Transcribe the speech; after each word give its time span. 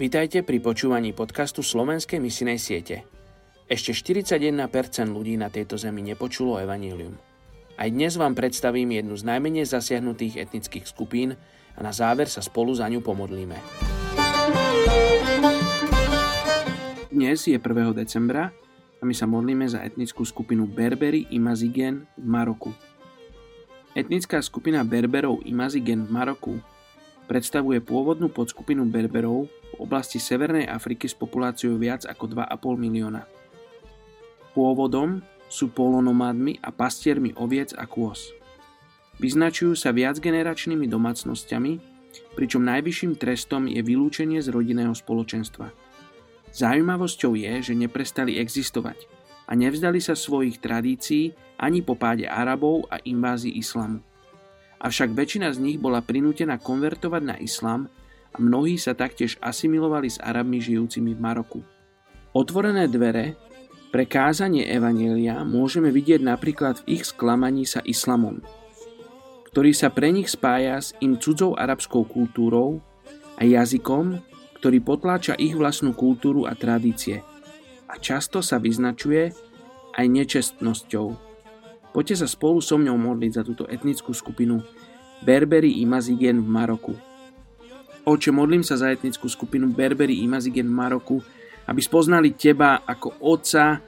Vítajte 0.00 0.40
pri 0.40 0.64
počúvaní 0.64 1.12
podcastu 1.12 1.60
Slovenskej 1.60 2.24
misinej 2.24 2.56
siete. 2.56 3.04
Ešte 3.68 3.92
41% 3.92 4.56
ľudí 5.12 5.36
na 5.36 5.52
tejto 5.52 5.76
zemi 5.76 6.00
nepočulo 6.00 6.56
evanílium. 6.56 7.20
Aj 7.76 7.84
dnes 7.84 8.16
vám 8.16 8.32
predstavím 8.32 8.96
jednu 8.96 9.12
z 9.20 9.28
najmenej 9.28 9.68
zasiahnutých 9.68 10.40
etnických 10.40 10.88
skupín 10.88 11.36
a 11.76 11.84
na 11.84 11.92
záver 11.92 12.32
sa 12.32 12.40
spolu 12.40 12.72
za 12.72 12.88
ňu 12.88 13.04
pomodlíme. 13.04 13.60
Dnes 17.12 17.44
je 17.44 17.60
1. 17.60 17.60
decembra 17.92 18.56
a 18.96 19.02
my 19.04 19.12
sa 19.12 19.28
modlíme 19.28 19.68
za 19.68 19.84
etnickú 19.84 20.24
skupinu 20.24 20.64
Berberi 20.64 21.28
Imazigen 21.28 22.08
v 22.16 22.24
Maroku. 22.24 22.72
Etnická 23.92 24.40
skupina 24.40 24.80
Berberov 24.80 25.44
Imazigen 25.44 26.08
v 26.08 26.10
Maroku 26.16 26.56
predstavuje 27.28 27.84
pôvodnú 27.84 28.32
podskupinu 28.32 28.88
Berberov 28.88 29.59
v 29.72 29.86
oblasti 29.86 30.18
Severnej 30.18 30.66
Afriky 30.66 31.06
s 31.06 31.14
populáciou 31.14 31.78
viac 31.78 32.06
ako 32.06 32.30
2,5 32.32 32.78
milióna. 32.78 33.22
Pôvodom 34.54 35.22
sú 35.46 35.70
polonomádmi 35.70 36.62
a 36.62 36.70
pastiermi 36.74 37.34
oviec 37.38 37.74
a 37.74 37.86
kôz. 37.86 38.34
Vyznačujú 39.22 39.76
sa 39.76 39.94
viacgeneračnými 39.94 40.88
domácnosťami, 40.88 41.72
pričom 42.34 42.64
najvyšším 42.66 43.18
trestom 43.20 43.68
je 43.68 43.82
vylúčenie 43.84 44.40
z 44.42 44.48
rodinného 44.50 44.96
spoločenstva. 44.96 45.70
Zaujímavosťou 46.50 47.38
je, 47.38 47.70
že 47.70 47.74
neprestali 47.78 48.42
existovať 48.42 49.06
a 49.46 49.54
nevzdali 49.54 50.02
sa 50.02 50.18
svojich 50.18 50.58
tradícií 50.58 51.34
ani 51.60 51.84
po 51.84 51.94
páde 51.94 52.26
Arabov 52.26 52.90
a 52.90 52.98
invázii 53.02 53.54
islamu 53.54 54.02
avšak 54.80 55.12
väčšina 55.12 55.52
z 55.52 55.58
nich 55.60 55.78
bola 55.78 56.00
prinútená 56.00 56.56
konvertovať 56.56 57.22
na 57.22 57.36
islám 57.36 57.92
a 58.30 58.36
mnohí 58.38 58.78
sa 58.78 58.94
taktiež 58.94 59.36
asimilovali 59.42 60.08
s 60.10 60.22
Arabmi 60.22 60.62
žijúcimi 60.62 61.14
v 61.14 61.20
Maroku. 61.20 61.60
Otvorené 62.30 62.86
dvere 62.86 63.34
pre 63.90 64.06
kázanie 64.06 64.70
Evanielia 64.70 65.42
môžeme 65.42 65.90
vidieť 65.90 66.22
napríklad 66.22 66.86
v 66.86 67.00
ich 67.00 67.10
sklamaní 67.10 67.66
sa 67.66 67.82
islamom, 67.82 68.38
ktorý 69.50 69.74
sa 69.74 69.90
pre 69.90 70.14
nich 70.14 70.30
spája 70.30 70.78
s 70.78 70.94
im 71.02 71.18
cudzou 71.18 71.58
arabskou 71.58 72.06
kultúrou 72.06 72.78
a 73.34 73.42
jazykom, 73.42 74.22
ktorý 74.62 74.78
potláča 74.78 75.34
ich 75.34 75.58
vlastnú 75.58 75.90
kultúru 75.90 76.46
a 76.46 76.54
tradície 76.54 77.26
a 77.90 77.98
často 77.98 78.38
sa 78.38 78.62
vyznačuje 78.62 79.34
aj 79.98 80.06
nečestnosťou. 80.06 81.06
Poďte 81.90 82.22
sa 82.22 82.28
spolu 82.30 82.62
so 82.62 82.78
mňou 82.78 82.94
modliť 82.94 83.32
za 83.34 83.42
túto 83.42 83.66
etnickú 83.66 84.14
skupinu 84.14 84.62
Berberi 85.26 85.82
Imazigen 85.82 86.38
v 86.38 86.46
Maroku. 86.46 86.94
Oče, 88.04 88.32
modlím 88.32 88.64
sa 88.64 88.80
za 88.80 88.88
etnickú 88.88 89.28
skupinu 89.28 89.68
Berberi 89.68 90.24
Imazigen 90.24 90.68
v 90.68 90.76
Maroku, 90.76 91.18
aby 91.68 91.80
spoznali 91.84 92.32
Teba 92.32 92.80
ako 92.88 93.20
Otca, 93.20 93.78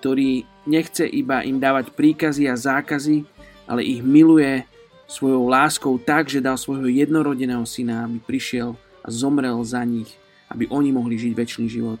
ktorý 0.00 0.42
nechce 0.64 1.04
iba 1.04 1.44
im 1.44 1.60
dávať 1.60 1.92
príkazy 1.92 2.48
a 2.48 2.56
zákazy, 2.56 3.22
ale 3.68 3.84
ich 3.84 4.00
miluje 4.00 4.64
svojou 5.10 5.50
láskou 5.50 5.98
tak, 6.00 6.30
že 6.30 6.40
dal 6.40 6.56
svojho 6.56 6.88
jednorodeného 6.88 7.66
syna, 7.68 8.08
aby 8.08 8.22
prišiel 8.22 8.78
a 9.04 9.08
zomrel 9.12 9.60
za 9.66 9.84
nich, 9.84 10.08
aby 10.48 10.70
oni 10.70 10.94
mohli 10.94 11.20
žiť 11.20 11.32
väčší 11.36 11.66
život. 11.68 12.00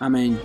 Amen. 0.00 0.38